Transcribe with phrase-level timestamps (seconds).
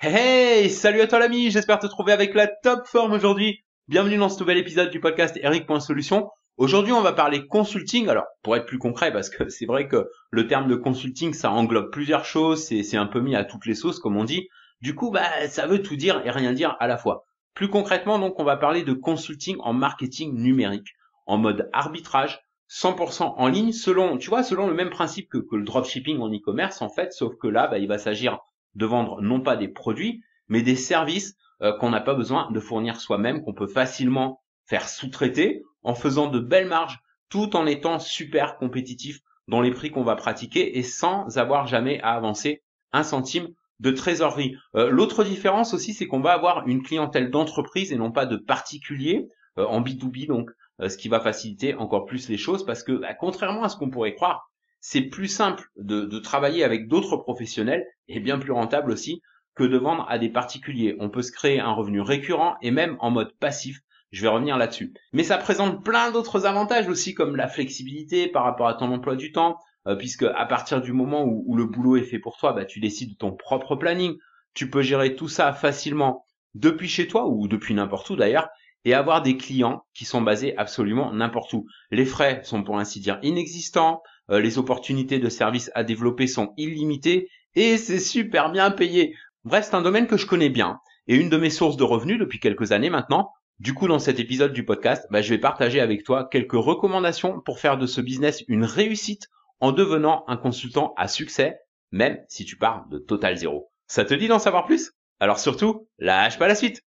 [0.00, 3.64] Hey, salut à toi l'ami, j'espère te trouver avec la top forme aujourd'hui.
[3.88, 6.30] Bienvenue dans ce nouvel épisode du podcast Eric.solution.
[6.56, 8.08] Aujourd'hui, on va parler consulting.
[8.08, 11.50] Alors, pour être plus concret, parce que c'est vrai que le terme de consulting, ça
[11.50, 14.48] englobe plusieurs choses, c'est un peu mis à toutes les sauces, comme on dit.
[14.80, 17.24] Du coup, bah, ça veut tout dire et rien dire à la fois.
[17.54, 20.94] Plus concrètement, donc, on va parler de consulting en marketing numérique,
[21.26, 22.38] en mode arbitrage,
[22.70, 26.32] 100% en ligne, selon, tu vois, selon le même principe que, que le dropshipping en
[26.32, 28.38] e-commerce, en fait, sauf que là, bah, il va s'agir
[28.74, 32.60] de vendre non pas des produits, mais des services euh, qu'on n'a pas besoin de
[32.60, 37.98] fournir soi-même, qu'on peut facilement faire sous-traiter en faisant de belles marges, tout en étant
[37.98, 42.62] super compétitif dans les prix qu'on va pratiquer et sans avoir jamais à avancer
[42.92, 43.48] un centime
[43.80, 44.56] de trésorerie.
[44.74, 48.36] Euh, l'autre différence aussi, c'est qu'on va avoir une clientèle d'entreprise et non pas de
[48.36, 50.50] particulier euh, en B2B, donc
[50.86, 53.90] ce qui va faciliter encore plus les choses parce que, bah, contrairement à ce qu'on
[53.90, 54.48] pourrait croire,
[54.90, 59.20] c'est plus simple de, travailler avec d'autres professionnels et bien plus rentable aussi
[59.54, 60.96] que de vendre à des particuliers.
[60.98, 63.82] On peut se créer un revenu récurrent et même en mode passif.
[64.12, 64.94] Je vais revenir là-dessus.
[65.12, 69.14] Mais ça présente plein d'autres avantages aussi comme la flexibilité par rapport à ton emploi
[69.14, 72.54] du temps, euh, puisque à partir du moment où, le boulot est fait pour toi,
[72.54, 74.16] bah, tu décides de ton propre planning.
[74.54, 78.48] Tu peux gérer tout ça facilement depuis chez toi ou depuis n'importe où d'ailleurs
[78.86, 81.66] et avoir des clients qui sont basés absolument n'importe où.
[81.90, 86.52] Les frais sont pour ainsi dire inexistants, euh, les opportunités de services à développer sont
[86.56, 89.14] illimitées et c'est super bien payé.
[89.44, 92.18] Bref, c'est un domaine que je connais bien et une de mes sources de revenus
[92.18, 93.32] depuis quelques années maintenant.
[93.58, 97.40] Du coup, dans cet épisode du podcast, bah, je vais partager avec toi quelques recommandations
[97.40, 99.28] pour faire de ce business une réussite
[99.60, 101.58] en devenant un consultant à succès,
[101.90, 103.72] même si tu pars de total zéro.
[103.88, 104.92] Ça te dit d'en savoir plus?
[105.18, 106.84] Alors surtout, lâche pas la suite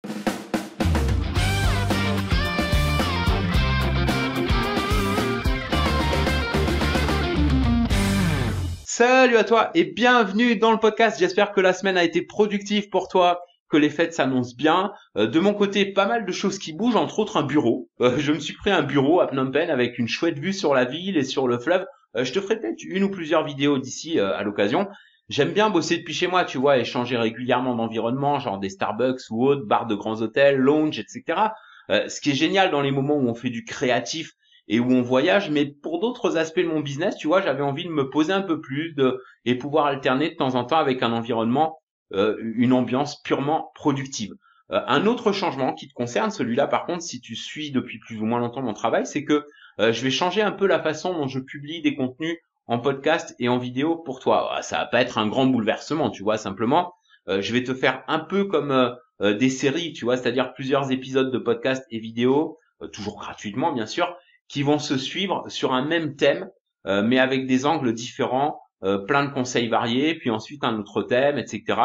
[8.96, 11.18] Salut à toi et bienvenue dans le podcast.
[11.18, 14.92] J'espère que la semaine a été productive pour toi, que les fêtes s'annoncent bien.
[15.16, 17.88] Euh, de mon côté, pas mal de choses qui bougent, entre autres un bureau.
[18.00, 20.74] Euh, je me suis pris un bureau à Phnom Penh avec une chouette vue sur
[20.74, 21.84] la ville et sur le fleuve.
[22.14, 24.86] Euh, je te ferai peut-être une ou plusieurs vidéos d'ici à l'occasion.
[25.28, 29.22] J'aime bien bosser depuis chez moi, tu vois, et changer régulièrement d'environnement, genre des Starbucks
[29.28, 31.48] ou autres, bars de grands hôtels, lounge, etc.
[31.88, 34.34] ce qui est génial dans les moments où on fait du créatif,
[34.68, 37.84] et où on voyage, mais pour d'autres aspects de mon business, tu vois, j'avais envie
[37.84, 41.02] de me poser un peu plus de, et pouvoir alterner de temps en temps avec
[41.02, 41.78] un environnement,
[42.12, 44.34] euh, une ambiance purement productive.
[44.70, 48.20] Euh, un autre changement qui te concerne, celui-là par contre, si tu suis depuis plus
[48.20, 49.46] ou moins longtemps mon travail, c'est que
[49.80, 53.34] euh, je vais changer un peu la façon dont je publie des contenus en podcast
[53.38, 54.50] et en vidéo pour toi.
[54.54, 56.94] Ah, ça va pas être un grand bouleversement, tu vois, simplement,
[57.26, 61.38] je vais te faire un peu comme des séries, tu vois, c'est-à-dire plusieurs épisodes de
[61.38, 62.58] podcast et vidéo,
[62.92, 64.16] toujours gratuitement bien sûr,
[64.48, 66.48] qui vont se suivre sur un même thème,
[66.86, 71.02] euh, mais avec des angles différents, euh, plein de conseils variés, puis ensuite un autre
[71.02, 71.80] thème, etc.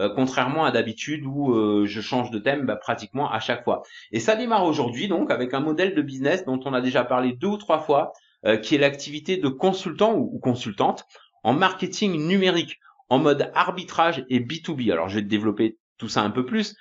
[0.00, 1.54] Euh, contrairement à d'habitude où
[1.86, 3.82] je change de thème bah, pratiquement à chaque fois.
[4.12, 7.32] Et ça démarre aujourd'hui donc avec un modèle de business dont on a déjà parlé
[7.32, 8.12] deux ou trois fois,
[8.62, 11.06] qui est l'activité de consultant ou, consultante
[11.44, 14.92] en marketing numérique, en mode arbitrage et B2B.
[14.92, 16.76] Alors je vais développer tout ça un peu plus,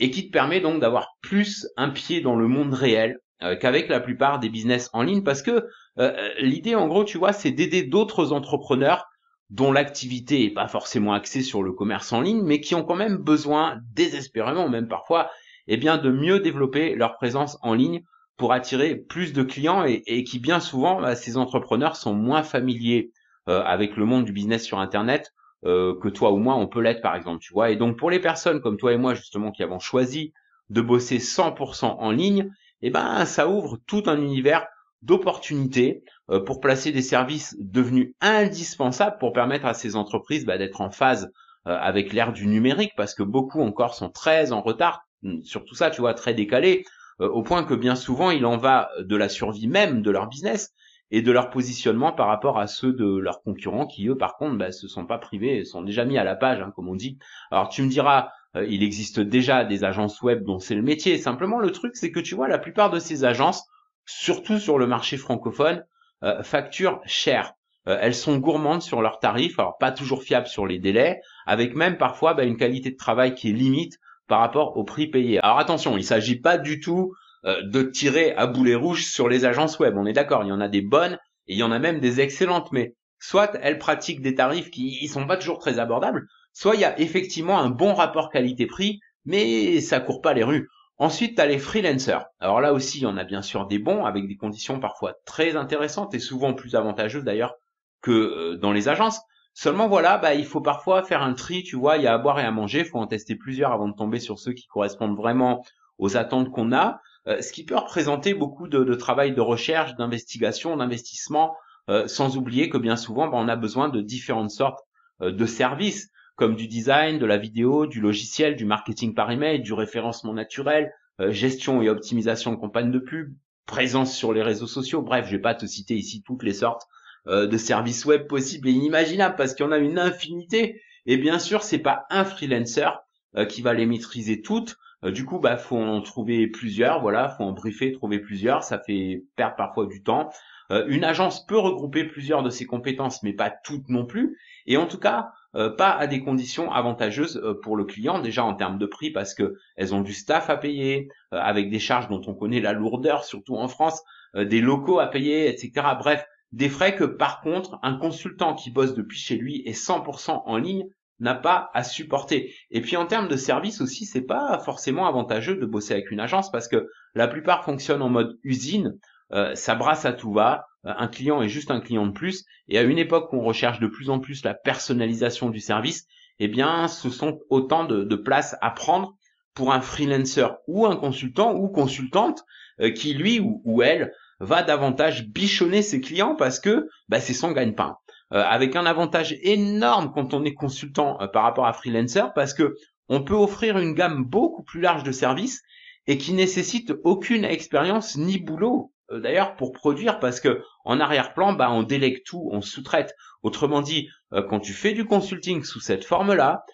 [0.00, 3.88] et qui te permet donc d'avoir plus un pied dans le monde réel, euh, qu'avec
[3.88, 5.62] la plupart des business en ligne parce que euh,
[5.98, 9.06] euh, l'idée en gros tu vois c'est d'aider d'autres entrepreneurs
[9.50, 12.96] dont l'activité est pas forcément axée sur le commerce en ligne mais qui ont quand
[12.96, 15.30] même besoin désespérément même parfois
[15.68, 18.02] eh bien de mieux développer leur présence en ligne
[18.36, 23.10] pour attirer plus de clients et, qui bien souvent bah, ces entrepreneurs sont moins familiers
[23.46, 25.32] avec le monde du business sur internet
[25.62, 27.70] que toi ou moi on peut l'être par exemple tu vois.
[27.70, 30.34] Et donc pour les personnes comme toi et moi justement qui avons choisi
[30.68, 32.50] de bosser 100% en ligne
[32.82, 34.66] eh ben ça ouvre tout un univers
[35.02, 40.80] d'opportunités euh, pour placer des services devenus indispensables pour permettre à ces entreprises bah, d'être
[40.80, 41.30] en phase
[41.66, 45.64] euh, avec l'ère du numérique parce que beaucoup encore sont très en retard hum, sur
[45.64, 46.84] tout ça, tu vois, très décalé,
[47.20, 50.28] euh, au point que bien souvent il en va de la survie même de leur
[50.28, 50.72] business
[51.12, 54.56] et de leur positionnement par rapport à ceux de leurs concurrents qui eux par contre
[54.56, 57.18] bah, se sont pas privés, sont déjà mis à la page hein, comme on dit.
[57.50, 61.18] Alors tu me diras euh, il existe déjà des agences web dont c'est le métier.
[61.18, 63.64] Simplement, le truc, c'est que tu vois, la plupart de ces agences,
[64.06, 65.84] surtout sur le marché francophone,
[66.22, 67.52] euh, facturent cher.
[67.88, 71.74] Euh, elles sont gourmandes sur leurs tarifs, alors pas toujours fiables sur les délais, avec
[71.74, 75.38] même parfois bah, une qualité de travail qui est limite par rapport au prix payé.
[75.40, 77.14] Alors attention, il ne s'agit pas du tout
[77.44, 79.94] de tirer à boulet rouge sur les agences web.
[79.96, 81.16] On est d'accord, il y en a des bonnes
[81.46, 84.98] et il y en a même des excellentes, mais soit elles pratiquent des tarifs qui
[85.00, 86.26] ne sont pas toujours très abordables,
[86.56, 90.70] soit il y a effectivement un bon rapport qualité-prix, mais ça court pas les rues.
[90.96, 92.24] Ensuite, tu les freelancers.
[92.40, 96.14] Alors là aussi, en a bien sûr des bons, avec des conditions parfois très intéressantes
[96.14, 97.56] et souvent plus avantageuses d'ailleurs
[98.00, 99.20] que euh, dans les agences.
[99.52, 102.18] Seulement voilà, bah, il faut parfois faire un tri, tu vois, il y a à
[102.18, 104.66] boire et à manger, il faut en tester plusieurs avant de tomber sur ceux qui
[104.66, 105.62] correspondent vraiment
[105.98, 110.74] aux attentes qu'on a, euh, ce qui peut représenter beaucoup de, travail de recherche, d'investigation,
[110.78, 111.54] d'investissement,
[111.90, 114.80] euh, sans oublier que bien souvent, bah, on a besoin de différentes sortes
[115.20, 119.72] de services, comme du design, de la vidéo, du logiciel, du marketing par email, du
[119.72, 120.92] référencement naturel,
[121.30, 123.34] gestion et optimisation de campagnes de pub,
[123.66, 125.02] présence sur les réseaux sociaux.
[125.02, 126.86] Bref, je vais pas te citer ici toutes les sortes
[127.28, 130.80] euh, de services web possibles et inimaginables parce qu'il y en a une infinité.
[131.06, 132.88] Et bien sûr, c'est pas un freelancer
[133.36, 134.76] euh, qui va les maîtriser toutes.
[135.04, 137.00] Euh, du coup, bah, faut en trouver plusieurs.
[137.00, 138.62] Voilà, faut en briefer, trouver plusieurs.
[138.62, 140.30] Ça fait perdre parfois du temps.
[140.70, 144.36] une agence peut regrouper plusieurs de ses compétences, mais pas toutes non plus.
[144.66, 148.78] Et en tout cas, pas à des conditions avantageuses pour le client, déjà en termes
[148.78, 152.34] de prix, parce que elles ont du staff à payer, avec des charges dont on
[152.34, 154.02] connaît la lourdeur, surtout en France,
[154.34, 155.86] des locaux à payer, etc.
[155.98, 160.42] Bref, des frais que par contre, un consultant qui bosse depuis chez lui et 100%
[160.44, 160.84] en ligne
[161.18, 162.54] n'a pas à supporter.
[162.70, 166.20] Et puis en termes de service aussi, c'est pas forcément avantageux de bosser avec une
[166.20, 168.98] agence parce que la plupart fonctionnent en mode usine,
[169.32, 172.44] euh, ça brasse à tout va, euh, un client est juste un client de plus,
[172.68, 176.06] et à une époque où on recherche de plus en plus la personnalisation du service,
[176.38, 179.16] eh bien ce sont autant de, places à prendre
[179.54, 182.44] pour un freelancer ou un consultant ou consultante
[182.80, 187.52] euh, qui lui ou elle va davantage bichonner ses clients parce que bah, c'est son
[187.52, 187.96] gagne-pain.
[188.32, 192.74] Euh, avec un avantage énorme quand on est consultant par rapport à freelancer parce que
[193.08, 195.62] on peut offrir une gamme beaucoup plus large de services
[196.08, 201.52] et qui nécessite aucune expérience ni boulot euh, d'ailleurs pour produire parce que en arrière-plan
[201.52, 203.14] bah on délègue tout, on sous-traite.
[203.42, 206.64] Autrement dit, quand tu fais du consulting sous cette forme-là,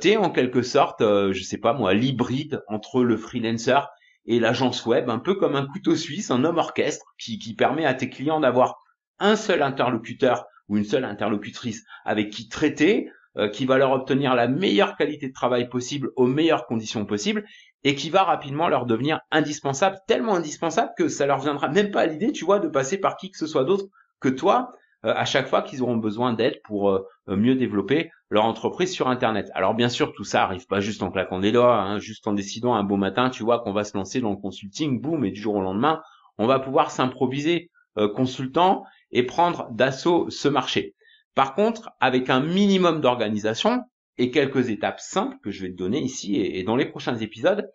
[0.00, 3.78] tu es en quelque sorte, je sais pas moi, l'hybride entre le freelancer
[4.24, 7.84] et l'agence web, un peu comme un couteau suisse, un homme orchestre qui, qui permet
[7.84, 8.82] à tes clients d'avoir
[9.18, 14.34] un seul interlocuteur ou une seule interlocutrice avec qui traiter, euh, qui va leur obtenir
[14.34, 17.44] la meilleure qualité de travail possible aux meilleures conditions possibles
[17.86, 22.00] et qui va rapidement leur devenir indispensable, tellement indispensable que ça leur viendra même pas
[22.00, 23.84] à l'idée, tu vois, de passer par qui que ce soit d'autre
[24.18, 24.72] que toi
[25.04, 29.06] euh, à chaque fois qu'ils auront besoin d'aide pour euh, mieux développer leur entreprise sur
[29.06, 29.52] Internet.
[29.54, 32.32] Alors bien sûr, tout ça arrive pas juste en claquant des doigts, hein, juste en
[32.32, 35.30] décidant un beau matin, tu vois, qu'on va se lancer dans le consulting, boum, et
[35.30, 36.02] du jour au lendemain,
[36.38, 38.82] on va pouvoir s'improviser euh, consultant
[39.12, 40.96] et prendre d'assaut ce marché.
[41.36, 43.84] Par contre, avec un minimum d'organisation
[44.18, 47.70] et quelques étapes simples que je vais te donner ici et, dans les prochains épisodes,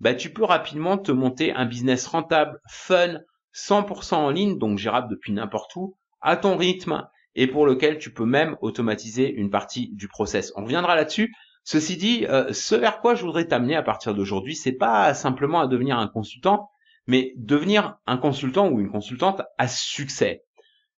[0.00, 3.18] bah, tu peux rapidement te monter un business rentable, fun,
[3.54, 8.12] 100% en ligne, donc gérable depuis n'importe où, à ton rythme et pour lequel tu
[8.12, 10.52] peux même automatiser une partie du process.
[10.56, 11.34] On reviendra là-dessus.
[11.64, 15.60] Ceci dit, euh, ce vers quoi je voudrais t'amener à partir d'aujourd'hui, c'est pas simplement
[15.60, 16.70] à devenir un consultant,
[17.06, 20.45] mais devenir un consultant ou une consultante à succès.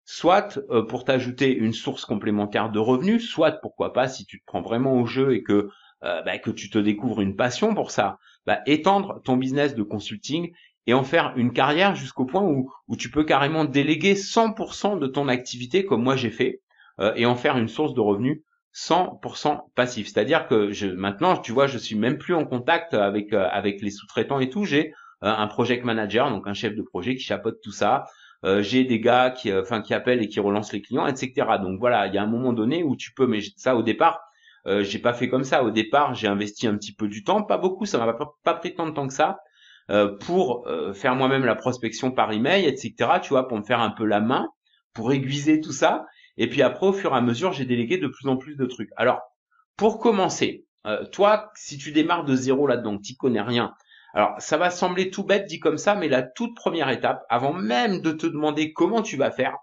[0.09, 4.45] Soit euh, pour t'ajouter une source complémentaire de revenus, soit pourquoi pas si tu te
[4.45, 5.69] prends vraiment au jeu et que
[6.05, 9.83] euh, bah, que tu te découvres une passion pour ça, bah, étendre ton business de
[9.83, 10.53] consulting
[10.85, 15.07] et en faire une carrière jusqu'au point où, où tu peux carrément déléguer 100% de
[15.07, 16.61] ton activité comme moi j'ai fait
[17.01, 18.43] euh, et en faire une source de revenus
[18.73, 20.07] 100% passif.
[20.07, 24.39] C'est-à-dire que maintenant, tu vois, je suis même plus en contact avec avec les sous-traitants
[24.39, 24.63] et tout.
[24.63, 28.05] J'ai un project manager, donc un chef de projet qui chapeaute tout ça.
[28.43, 31.33] J'ai des gars qui, enfin, qui appellent et qui relancent les clients, etc.
[31.61, 34.21] Donc voilà, il y a un moment donné où tu peux, mais ça au départ,
[34.65, 35.63] j'ai pas fait comme ça.
[35.63, 38.75] Au départ, j'ai investi un petit peu du temps, pas beaucoup, ça m'a pas, pris
[38.75, 39.37] tant de temps que ça.
[39.89, 43.19] Euh, pour euh, faire moi-même la prospection par email, etc.
[43.21, 44.49] Tu vois, pour me faire un peu la main,
[44.93, 46.05] pour aiguiser tout ça.
[46.35, 48.65] Et puis après, au fur et à mesure, j'ai délégué de plus en plus de
[48.65, 48.89] trucs.
[48.97, 49.21] Alors,
[49.77, 53.73] pour commencer, euh, toi, si tu démarres de zéro là-dedans, tu connais rien.
[54.17, 57.53] Alors, ça va sembler tout bête dit comme ça, mais la toute première étape, avant
[57.53, 59.55] même de te demander comment tu vas faire,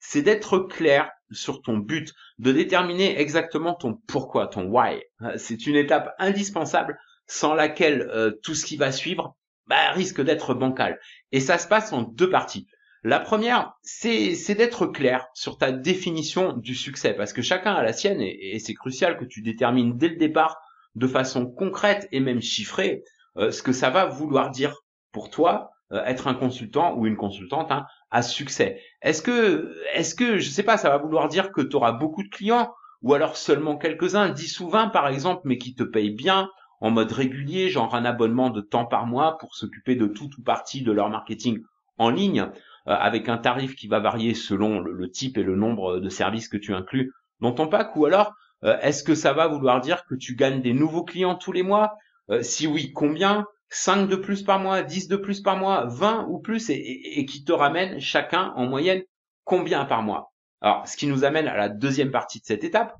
[0.00, 5.00] c'est d'être clair sur ton but, de déterminer exactement ton pourquoi, ton why.
[5.36, 9.36] C'est une étape indispensable sans laquelle tout ce qui va suivre
[9.68, 10.98] bah, risque d'être bancal.
[11.30, 12.66] Et ça se passe en deux parties.
[13.04, 17.92] La première, c'est d'être clair sur ta définition du succès, parce que chacun a la
[17.92, 20.60] sienne, et, c'est crucial que tu détermines dès le départ,
[20.96, 24.74] de façon concrète et même chiffrée, euh, ce que ça va vouloir dire
[25.12, 28.80] pour toi euh, être un consultant ou une consultante hein, à succès.
[29.02, 32.22] Est-ce que, est-ce que, je sais pas, ça va vouloir dire que tu auras beaucoup
[32.22, 32.72] de clients,
[33.02, 36.48] ou alors seulement quelques-uns, 10 ou 20 par exemple, mais qui te payent bien,
[36.80, 40.42] en mode régulier, genre un abonnement de temps par mois pour s'occuper de tout ou
[40.42, 41.60] partie de leur marketing
[41.98, 42.46] en ligne, euh,
[42.86, 46.56] avec un tarif qui va varier selon le, type et le nombre de services que
[46.56, 48.32] tu inclus dans ton pack, ou alors
[48.64, 51.62] euh, est-ce que ça va vouloir dire que tu gagnes des nouveaux clients tous les
[51.62, 51.98] mois
[52.30, 53.46] euh, Si oui, combien?
[53.70, 57.42] 5 de plus par mois, 10 de plus par mois, 20 ou plus, et, qui
[57.42, 59.02] te ramènent chacun en moyenne
[59.44, 60.32] combien par mois?
[60.60, 62.94] Alors, ce qui nous amène à la deuxième partie de cette étape.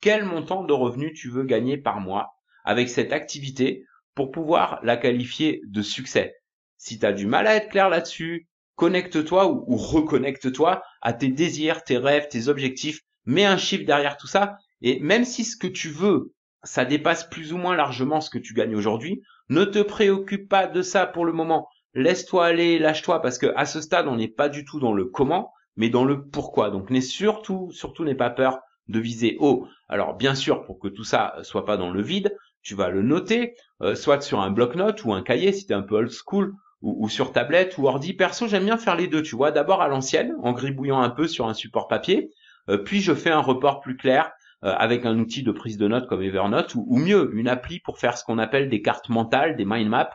[0.00, 4.98] Quel montant de revenus tu veux gagner par mois avec cette activité pour pouvoir la
[4.98, 6.34] qualifier de succès?
[6.76, 11.82] Si tu as du mal à être clair là-dessus, connecte-toi ou reconnecte-toi à tes désirs,
[11.82, 15.66] tes rêves, tes objectifs, mets un chiffre derrière tout ça et même si ce que
[15.66, 16.32] tu veux,
[16.64, 20.66] ça dépasse plus ou moins largement ce que tu gagnes aujourd'hui, ne te préoccupe pas
[20.66, 21.68] de ça pour le moment.
[21.94, 25.04] Laisse-toi aller, lâche-toi parce que à ce stade, on n'est pas du tout dans le
[25.04, 26.70] comment, mais dans le pourquoi.
[26.70, 29.66] Donc n'aie surtout, surtout n'aie pas peur de viser haut.
[29.88, 33.02] Alors bien sûr, pour que tout ça soit pas dans le vide, tu vas le
[33.02, 36.10] noter, euh, soit sur un bloc-notes ou un cahier si tu es un peu old
[36.10, 38.12] school, ou, sur tablette ou ordi.
[38.12, 39.50] Perso, j'aime bien faire les deux, tu vois.
[39.50, 42.30] D'abord à l'ancienne, en gribouillant un peu sur un support papier,
[42.68, 45.86] euh, puis je fais un report plus clair euh, avec un outil de prise de
[45.86, 49.56] notes comme Evernote, ou, mieux, une appli pour faire ce qu'on appelle des cartes mentales,
[49.56, 50.10] des mind maps,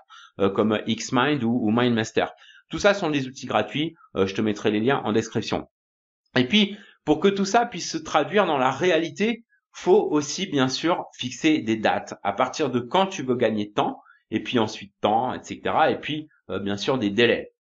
[0.54, 2.26] comme Xmind ou, ou MindMaster.
[2.70, 5.70] Tout ça sont des outils gratuits, je te mettrai les liens en description.
[6.36, 10.68] Et puis, pour que tout ça puisse se traduire dans la réalité, faut aussi bien
[10.68, 14.94] sûr fixer des dates à partir de quand tu veux gagner temps et puis ensuite
[15.02, 15.62] temps, etc.
[15.90, 17.54] Et puis euh, bien sûr des délais.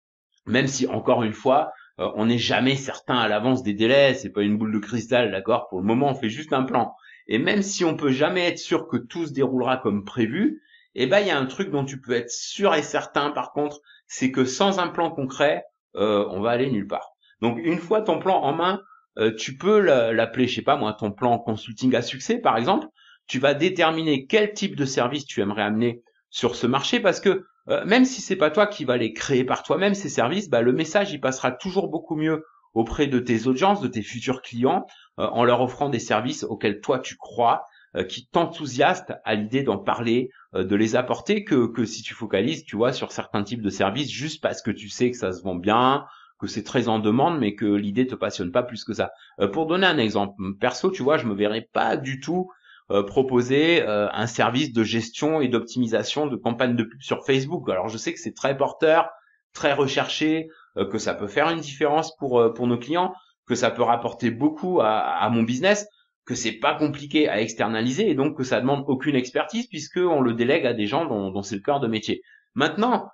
[0.46, 4.30] Même si encore une fois, euh, on n'est jamais certain à l'avance des délais, c'est
[4.30, 5.68] pas une boule de cristal, d'accord?
[5.68, 6.94] Pour le moment, on fait juste un plan.
[7.26, 10.62] Et même si on peut jamais être sûr que tout se déroulera comme prévu,
[10.94, 13.30] eh ben il y a un truc dont tu peux être sûr et certain.
[13.30, 15.64] Par contre, c'est que sans un plan concret,
[15.96, 17.12] euh, on va aller nulle part.
[17.40, 18.80] Donc une fois ton plan en main,
[19.18, 22.86] euh, tu peux l'appeler, je sais pas moi, ton plan consulting à succès, par exemple.
[23.26, 27.46] Tu vas déterminer quel type de service tu aimerais amener sur ce marché parce que
[27.68, 30.62] euh, même si c'est pas toi qui vas les créer par toi-même ces services, bah,
[30.62, 34.86] le message il passera toujours beaucoup mieux auprès de tes audiences, de tes futurs clients,
[35.18, 37.66] euh, en leur offrant des services auxquels toi tu crois,
[38.08, 42.74] qui t'enthousiastent à l'idée d'en parler, de les apporter, que, que si tu focalises, tu
[42.74, 45.56] vois, sur certains types de services juste parce que tu sais que ça se vend
[45.56, 46.06] bien,
[46.42, 49.12] que c'est très en demande, mais que l'idée te passionne pas plus que ça.
[49.40, 52.50] Euh, pour donner un exemple, perso, tu vois, je me verrais pas du tout
[52.90, 57.68] euh, proposer euh, un service de gestion et d'optimisation de campagne de pub sur Facebook.
[57.70, 59.08] Alors je sais que c'est très porteur,
[59.52, 60.48] très recherché,
[60.90, 63.12] que ça peut faire une différence pour pour nos clients,
[63.46, 65.86] que ça peut rapporter beaucoup à, mon business,
[66.24, 70.22] que c'est pas compliqué à externaliser et donc que ça demande aucune expertise puisque on
[70.22, 72.22] le délègue à des gens dont, dont c'est le cœur de métier.
[72.54, 73.10] Maintenant,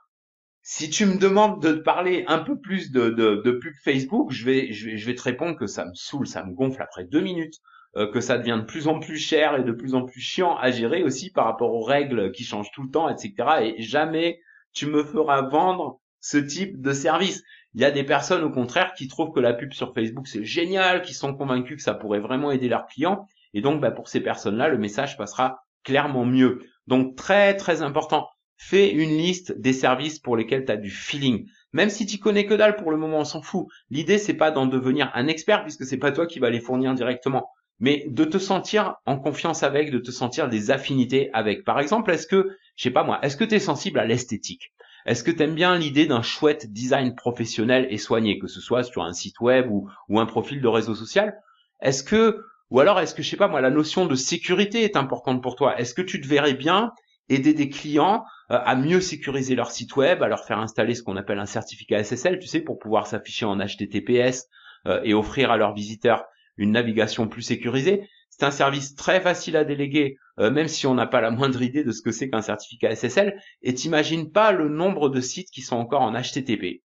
[0.70, 4.70] si tu me demandes de parler un peu plus de, de, pub Facebook, je vais,
[4.70, 7.77] je, vais, te répondre que ça me saoule, ça me gonfle après deux minutes, euh,
[7.94, 10.70] que ça devient de plus en plus cher et de plus en plus chiant à
[10.70, 13.34] gérer aussi par rapport aux règles qui changent tout le temps, etc.
[13.62, 14.40] Et jamais
[14.72, 17.42] tu me feras vendre ce type de service.
[17.74, 20.44] Il y a des personnes au contraire qui trouvent que la pub sur Facebook c'est
[20.44, 23.26] génial, qui sont convaincus que ça pourrait vraiment aider leurs clients.
[23.54, 26.62] Et donc bah, pour ces personnes-là, le message passera clairement mieux.
[26.86, 28.28] Donc très très important
[28.60, 31.46] fais une liste des services pour lesquels tu as du feeling.
[31.72, 33.66] Même si tu connais que dalle pour le moment, on s'en fout.
[33.90, 36.94] L'idée c'est pas d'en devenir un expert puisque c'est pas toi qui vas les fournir
[36.94, 37.48] directement,
[37.80, 41.64] mais de te sentir en confiance avec, de te sentir des affinités avec.
[41.64, 44.72] Par exemple, est-ce que, je sais pas moi, est-ce que tu es sensible à l'esthétique?
[45.06, 48.82] Est-ce que tu aimes bien l'idée d'un chouette design professionnel et soigné, que ce soit
[48.82, 51.34] sur un site web ou, un profil de réseau social?
[51.80, 54.96] Est-ce que ou alors est-ce que je sais pas moi la notion de sécurité est
[54.96, 55.78] importante pour toi?
[55.80, 56.92] Est-ce que tu te verrais bien
[57.30, 61.02] aider des clients euh, à mieux sécuriser leur site web, à leur faire installer ce
[61.02, 64.48] qu'on appelle un certificat SSL, tu sais, pour pouvoir s'afficher en HTTPS
[64.86, 66.24] euh, et offrir à leurs visiteurs
[66.58, 68.08] une navigation plus sécurisée.
[68.30, 71.62] C'est un service très facile à déléguer, euh, même si on n'a pas la moindre
[71.62, 73.40] idée de ce que c'est qu'un certificat SSL.
[73.62, 76.82] Et t'imagines pas le nombre de sites qui sont encore en HTTP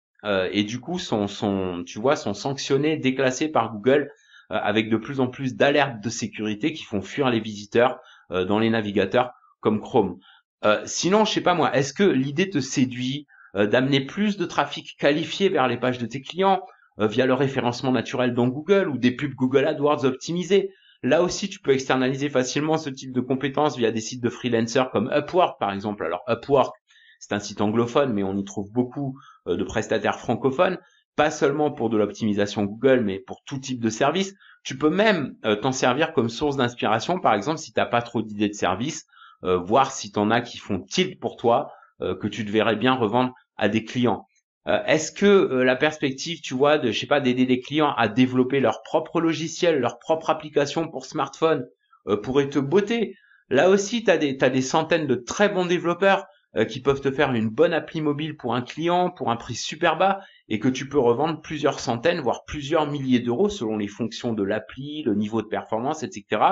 [0.53, 4.11] et du coup sont, tu vois, sont sanctionnés, déclassés par Google
[4.51, 7.99] avec de plus en plus d'alertes de sécurité qui font fuir les visiteurs
[8.29, 10.19] dans les navigateurs comme Chrome.
[10.65, 14.45] Euh, sinon, je sais pas moi, est-ce que l'idée te séduit euh, d'amener plus de
[14.45, 16.67] trafic qualifié vers les pages de tes clients euh,
[17.07, 20.71] via le référencement naturel dans Google ou des pubs Google AdWords optimisées
[21.03, 24.91] Là aussi, tu peux externaliser facilement ce type de compétences via des sites de freelancers
[24.91, 26.05] comme Upwork, par exemple.
[26.05, 26.77] Alors Upwork,
[27.19, 30.77] c'est un site anglophone, mais on y trouve beaucoup de prestataires francophones,
[31.17, 34.35] pas seulement pour de l'optimisation Google, mais pour tout type de service.
[34.63, 38.21] Tu peux même t'en servir comme source d'inspiration, par exemple, si tu n'as pas trop
[38.21, 39.07] d'idées de service,
[39.45, 42.51] euh, voir si tu en as qui font tilt pour toi, euh, que tu te
[42.51, 44.27] verrais bien revendre à des clients.
[44.69, 48.09] Euh, est-ce que la perspective, tu vois, de je sais pas d'aider des clients à
[48.09, 51.67] développer leur propre logiciel, leur propre application pour smartphone
[52.23, 53.17] pourrait te botter?
[53.49, 56.27] Là aussi, tu as des, des centaines de très bons développeurs
[56.69, 59.97] qui peuvent te faire une bonne appli mobile pour un client pour un prix super
[59.97, 64.33] bas et que tu peux revendre plusieurs centaines, voire plusieurs milliers d'euros selon les fonctions
[64.33, 66.43] de l'appli, le niveau de performance, etc.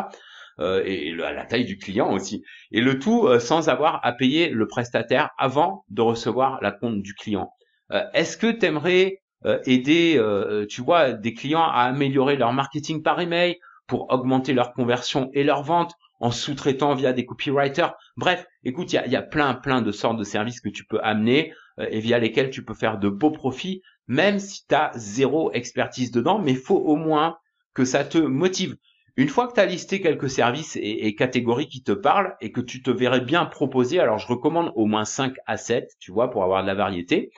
[0.61, 2.43] Euh, et la taille du client aussi.
[2.73, 7.01] Et le tout euh, sans avoir à payer le prestataire avant de recevoir la compte
[7.01, 7.53] du client.
[7.93, 12.53] Euh, est-ce que tu aimerais euh, aider, euh, tu vois, des clients à améliorer leur
[12.53, 17.95] marketing par email pour augmenter leur conversion et leur vente en sous-traitant via des copywriters?
[18.17, 20.85] Bref, écoute, il y a, y a, plein, plein de sortes de services que tu
[20.85, 24.91] peux amener et via lesquels tu peux faire de beaux profits, même si tu as
[24.97, 27.39] zéro expertise dedans, mais faut au moins
[27.73, 28.77] que ça te motive.
[29.19, 32.61] Une fois que tu as listé quelques services et, catégories qui te parlent et que
[32.61, 36.31] tu te verrais bien proposer, alors je recommande au moins 5 à 7, tu vois,
[36.31, 37.33] pour avoir de la variété.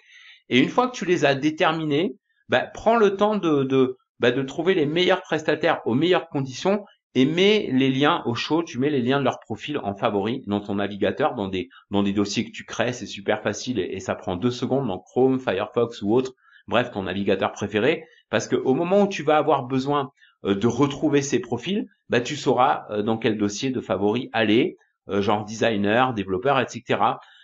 [0.50, 2.16] Et une fois que tu les as déterminés,
[2.48, 3.40] bah, prends le temps
[4.18, 8.62] bah, de trouver les meilleurs prestataires aux meilleures conditions et mets les liens au chaud,
[8.62, 11.68] tu mets les liens de leur profil en favori dans ton navigateur, dans des,
[12.12, 16.02] dossiers que tu crées, c'est super facile et, ça prend deux secondes dans Chrome, Firefox
[16.02, 16.34] ou autre,
[16.68, 20.12] bref, ton navigateur préféré, parce que au moment où tu vas avoir besoin
[20.44, 24.76] euh, de retrouver ces profils, bah, tu sauras euh, dans quel dossier de favoris aller,
[25.08, 27.00] euh, genre designer, développeur, etc.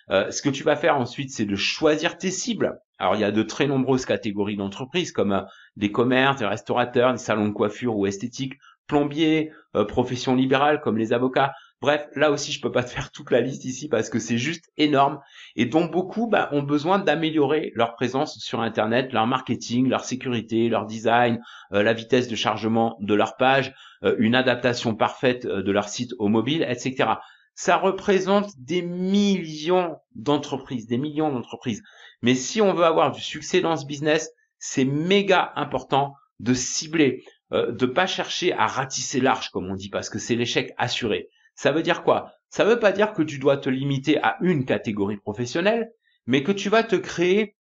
[0.09, 2.79] ce que tu vas faire ensuite, c'est de choisir tes cibles.
[2.99, 5.45] Alors, il y a de très nombreuses catégories d'entreprises comme
[5.77, 8.55] des commerces, des restaurateurs, des salons de coiffure ou esthétiques,
[8.87, 9.51] plombiers,
[9.89, 11.53] professions libérales comme les avocats.
[11.83, 14.39] Bref, là aussi, je peux pas te faire toute la liste ici parce que c'est
[14.39, 15.21] juste énorme
[15.57, 20.69] et dont beaucoup bah, ont besoin d'améliorer leur présence sur Internet, leur marketing, leur sécurité,
[20.69, 21.41] leur design,
[21.73, 25.89] euh, la vitesse de chargement de leur page, euh, une adaptation parfaite euh, de leur
[25.89, 27.11] site au mobile, etc.
[27.57, 31.83] Ça représente des millions d'entreprises, des millions d'entreprises.
[32.23, 37.25] Mais si on veut avoir du succès dans ce business, c'est méga important de cibler,
[37.51, 41.29] de pas chercher à ratisser large, comme on dit, parce que c'est l'échec assuré.
[41.55, 42.33] Ça veut dire quoi?
[42.51, 45.91] Ça veut pas dire que tu dois te limiter à une catégorie professionnelle,
[46.27, 47.57] mais que tu vas te créer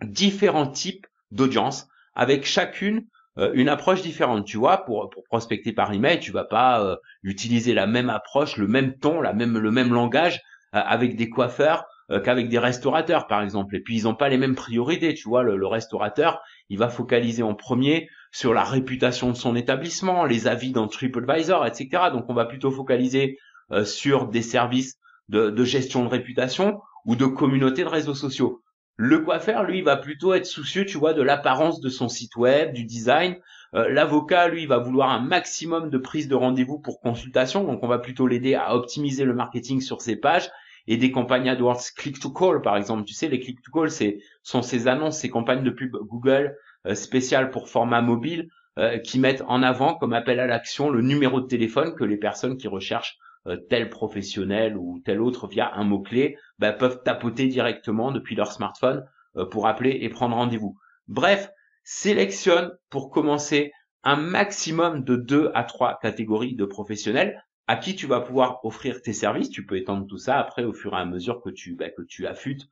[0.00, 3.06] différents types d'audience avec chacune
[3.38, 4.46] euh, une approche différente.
[4.46, 8.56] Tu vois, pour, pour prospecter par email, tu vas pas euh, utiliser la même approche,
[8.56, 10.40] le même ton, la même, le même langage
[10.74, 11.84] euh, avec des coiffeurs
[12.22, 13.74] qu'avec des restaurateurs, par exemple.
[13.74, 15.14] Et puis, ils n'ont pas les mêmes priorités.
[15.14, 20.26] Tu vois, le, restaurateur, il va focaliser en premier sur la réputation de son établissement,
[20.26, 22.10] les avis dans TripAdvisor, etc.
[22.12, 23.38] Donc on va plutôt focaliser
[23.84, 24.98] sur des services
[25.30, 28.62] de, gestion de réputation ou de communauté de réseaux sociaux.
[28.96, 32.72] Le coiffeur, lui, va plutôt être soucieux, tu vois, de l'apparence de son site web,
[32.72, 33.36] du design.
[33.74, 37.64] Euh, l'avocat, lui, va vouloir un maximum de prise de rendez-vous pour consultation.
[37.64, 40.48] Donc, on va plutôt l'aider à optimiser le marketing sur ses pages
[40.86, 43.04] et des campagnes AdWords click to call, par exemple.
[43.04, 46.56] Tu sais, les click to call, c'est sont ces annonces, ces campagnes de pub Google
[46.86, 51.00] euh, spéciales pour format mobile euh, qui mettent en avant comme appel à l'action le
[51.00, 55.74] numéro de téléphone que les personnes qui recherchent euh, tel professionnel ou tel autre via
[55.74, 59.04] un mot-clé bah, peuvent tapoter directement depuis leur smartphone
[59.50, 60.78] pour appeler et prendre rendez-vous.
[61.08, 61.50] Bref,
[61.82, 63.72] sélectionne pour commencer
[64.04, 69.02] un maximum de deux à trois catégories de professionnels à qui tu vas pouvoir offrir
[69.02, 69.50] tes services.
[69.50, 72.02] Tu peux étendre tout ça après au fur et à mesure que tu, bah, que
[72.02, 72.68] tu affûtes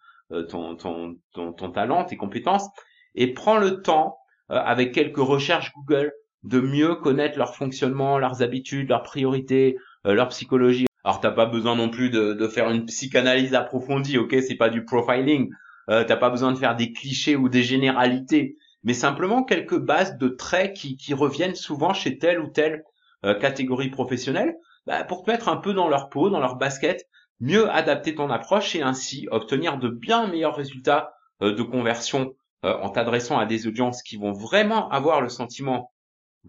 [0.48, 2.68] ton, ton, ton, ton, talent, tes compétences
[3.14, 4.18] et prends le temps,
[4.50, 9.80] euh, avec quelques recherches Google, de mieux connaître leur fonctionnement, leurs habitudes, leurs priorités, euh,
[10.04, 10.86] leur psychologie.
[11.04, 14.36] Alors t'as pas besoin non plus de, de, faire une psychanalyse approfondie, ok?
[14.46, 15.50] C'est pas du profiling.
[15.90, 20.16] Euh, t'as pas besoin de faire des clichés ou des généralités, mais simplement quelques bases
[20.16, 22.84] de traits qui, qui reviennent souvent chez telle ou telle
[23.24, 27.08] euh, catégorie professionnelle, bah, pour te mettre un peu dans leur peau, dans leur basket,
[27.40, 32.90] mieux adapter ton approche et ainsi obtenir de bien meilleurs résultats de conversion euh, en
[32.90, 35.90] t'adressant à des audiences qui vont vraiment avoir le sentiment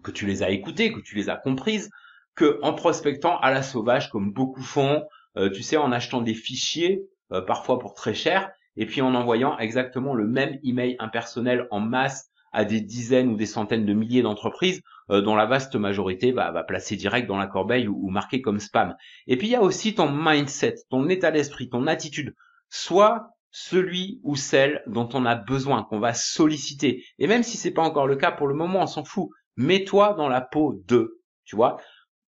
[0.04, 1.90] que tu les as écoutées, que tu les as comprises,
[2.34, 5.04] que en prospectant à la sauvage comme beaucoup font,
[5.36, 9.14] euh, tu sais, en achetant des fichiers, euh, parfois pour très cher, et puis en
[9.14, 13.92] envoyant exactement le même email impersonnel en masse à des dizaines ou des centaines de
[13.92, 18.10] milliers d'entreprises dont la vaste majorité va, va, placer direct dans la corbeille ou, ou
[18.10, 18.96] marquer comme spam.
[19.26, 22.34] Et puis il y a aussi ton mindset, ton état d'esprit, ton attitude.
[22.70, 27.04] Soit celui ou celle dont on a besoin, qu'on va solliciter.
[27.18, 29.30] Et même si c'est pas encore le cas pour le moment, on s'en fout.
[29.56, 31.80] Mets-toi dans la peau de, tu vois,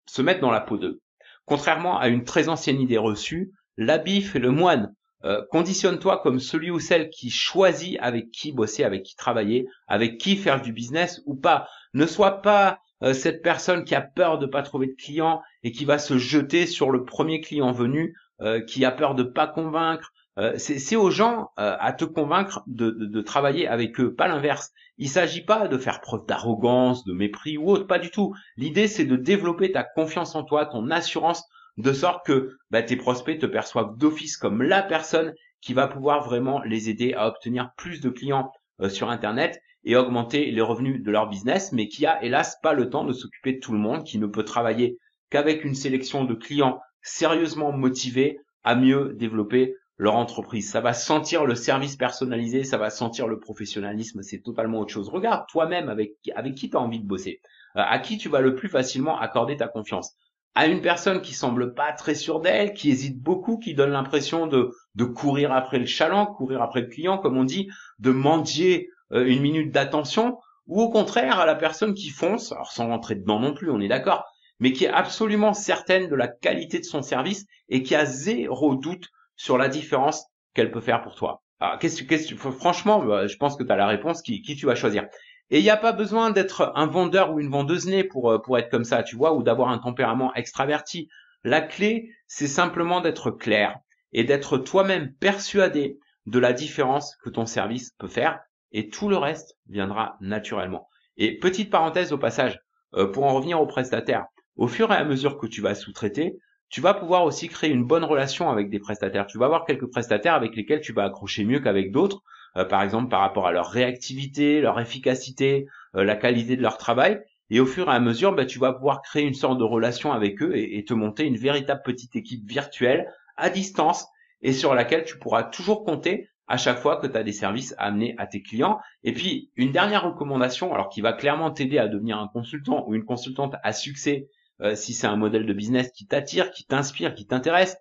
[0.07, 1.01] se mettre dans la peau de.
[1.45, 4.93] Contrairement à une très ancienne idée reçue, l'habit fait le moine.
[5.23, 10.17] Euh, conditionne-toi comme celui ou celle qui choisit avec qui bosser, avec qui travailler, avec
[10.17, 11.67] qui faire du business ou pas.
[11.93, 15.71] Ne sois pas euh, cette personne qui a peur de pas trouver de clients et
[15.71, 19.47] qui va se jeter sur le premier client venu, euh, qui a peur de pas
[19.47, 24.71] convaincre, euh, c'est aux gens euh, à te convaincre de, travailler avec eux, pas l'inverse.
[24.97, 28.35] Il s'agit pas de faire preuve d'arrogance, de mépris ou autre, pas du tout.
[28.55, 31.43] L'idée c'est de développer ta confiance en toi, ton assurance,
[31.77, 36.23] de sorte que bah, tes prospects te perçoivent d'office comme la personne qui va pouvoir
[36.23, 41.01] vraiment les aider à obtenir plus de clients euh, sur Internet et augmenter les revenus
[41.01, 43.79] de leur business, mais qui a hélas pas le temps de s'occuper de tout le
[43.79, 44.97] monde, qui ne peut travailler
[45.29, 50.69] qu'avec une sélection de clients sérieusement motivés à mieux développer leur entreprise.
[50.69, 54.21] Ça va sentir le service personnalisé, ça va sentir le professionnalisme.
[54.21, 55.09] C'est totalement autre chose.
[55.09, 57.41] Regarde toi-même avec, avec qui tu as envie de bosser.
[57.75, 60.15] Euh, à qui tu vas le plus facilement accorder ta confiance.
[60.55, 64.47] À une personne qui semble pas très sûre d'elle, qui hésite beaucoup, qui donne l'impression
[64.47, 68.89] de, de courir après le chaland, courir après le client, comme on dit, de mendier
[69.11, 73.15] euh, une minute d'attention, ou au contraire à la personne qui fonce, alors sans rentrer
[73.15, 74.25] dedans non plus, on est d'accord,
[74.59, 78.75] mais qui est absolument certaine de la qualité de son service et qui a zéro
[78.75, 81.41] doute sur la différence qu'elle peut faire pour toi.
[81.59, 84.65] Alors, qu'est-ce, qu'est-ce, franchement, bah, je pense que tu as la réponse qui, qui tu
[84.65, 85.07] vas choisir.
[85.49, 88.39] Et il n'y a pas besoin d'être un vendeur ou une vendeuse née pour, euh,
[88.39, 91.07] pour être comme ça, tu vois, ou d'avoir un tempérament extraverti.
[91.43, 93.77] La clé, c'est simplement d'être clair
[94.11, 98.39] et d'être toi-même persuadé de la différence que ton service peut faire
[98.71, 100.89] et tout le reste viendra naturellement.
[101.15, 102.59] Et petite parenthèse au passage,
[102.95, 106.37] euh, pour en revenir aux prestataires, au fur et à mesure que tu vas sous-traiter,
[106.69, 109.27] tu vas pouvoir aussi créer une bonne relation avec des prestataires.
[109.27, 112.23] Tu vas avoir quelques prestataires avec lesquels tu vas accrocher mieux qu'avec d'autres,
[112.57, 116.77] euh, par exemple par rapport à leur réactivité, leur efficacité, euh, la qualité de leur
[116.77, 117.21] travail.
[117.49, 120.11] Et au fur et à mesure, bah, tu vas pouvoir créer une sorte de relation
[120.11, 124.05] avec eux et, et te monter une véritable petite équipe virtuelle à distance
[124.41, 127.73] et sur laquelle tu pourras toujours compter à chaque fois que tu as des services
[127.77, 128.79] à amener à tes clients.
[129.03, 132.95] Et puis, une dernière recommandation, alors qui va clairement t'aider à devenir un consultant ou
[132.95, 134.27] une consultante à succès
[134.61, 137.77] euh, si c'est un modèle de business qui t'attire, qui t'inspire, qui t'intéresse,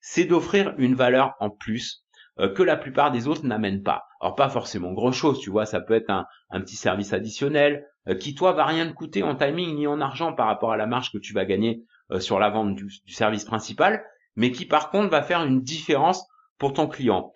[0.00, 2.04] c'est d'offrir une valeur en plus
[2.38, 4.04] euh, que la plupart des autres n'amènent pas.
[4.20, 6.26] Alors pas forcément grand chose, tu vois, ça peut être un,
[6.60, 10.32] petit service additionnel euh, qui toi va rien te coûter en timing ni en argent
[10.32, 11.84] par rapport à la marge que tu vas gagner
[12.18, 14.04] sur la vente du, du, service principal,
[14.36, 16.26] mais qui par contre va faire une différence
[16.58, 17.32] pour ton client.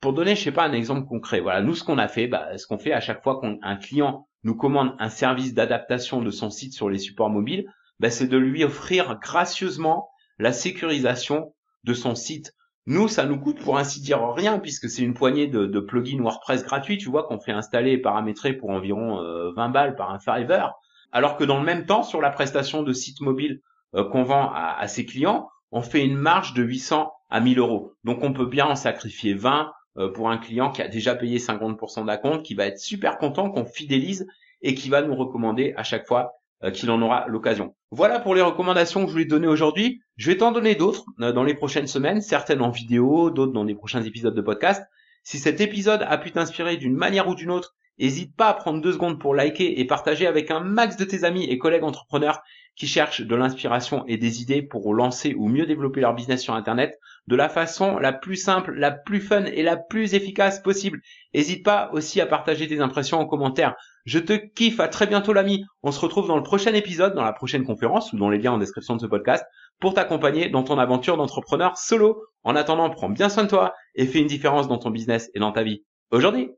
[0.00, 2.56] pour donner, je sais pas, un exemple concret, voilà, nous ce qu'on a fait, bah,
[2.56, 6.48] ce qu'on fait à chaque fois qu'un client nous commande un service d'adaptation de son
[6.48, 7.66] site sur les supports mobiles,
[8.00, 11.54] ben, c'est de lui offrir gracieusement la sécurisation
[11.84, 12.52] de son site.
[12.86, 16.64] Nous, ça nous coûte pour ainsi dire rien, puisque c'est une poignée de, plugins WordPress
[16.64, 20.18] gratuits, tu vois, qu'on fait installer et paramétrer pour environ 20 euh, balles par un
[20.18, 20.74] Fiverr.
[21.10, 23.60] Alors que dans le même temps, sur la prestation de site mobile
[23.94, 27.94] euh, qu'on vend à, ses clients, on fait une marge de 800 à 1000 euros.
[28.04, 31.38] Donc on peut bien en sacrifier 20 euh, pour un client qui a déjà payé
[31.38, 34.26] 50% d'acompte, qui va être super content qu'on fidélise
[34.60, 36.32] et qui va nous recommander à chaque fois
[36.70, 37.74] qu'il en aura l'occasion.
[37.90, 40.00] Voilà pour les recommandations que je voulais donner aujourd'hui.
[40.16, 43.64] Je vais t'en donner d'autres euh, dans les prochaines semaines, certaines en vidéo, d'autres dans
[43.64, 44.82] les prochains épisodes de podcast.
[45.22, 48.80] Si cet épisode a pu t'inspirer d'une manière ou d'une autre, n'hésite pas à prendre
[48.80, 52.42] deux secondes pour liker et partager avec un max de tes amis et collègues entrepreneurs
[52.76, 56.54] qui cherchent de l'inspiration et des idées pour lancer ou mieux développer leur business sur
[56.54, 61.00] Internet de la façon la plus simple, la plus fun et la plus efficace possible.
[61.34, 63.74] N'hésite pas aussi à partager tes impressions en commentaire.
[64.04, 65.64] Je te kiffe, à très bientôt l'ami.
[65.82, 68.52] On se retrouve dans le prochain épisode, dans la prochaine conférence ou dans les liens
[68.52, 69.44] en description de ce podcast
[69.80, 72.22] pour t'accompagner dans ton aventure d'entrepreneur solo.
[72.42, 75.38] En attendant, prends bien soin de toi et fais une différence dans ton business et
[75.38, 75.84] dans ta vie.
[76.10, 76.54] Aujourd'hui